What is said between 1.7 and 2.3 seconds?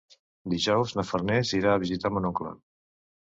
a visitar mon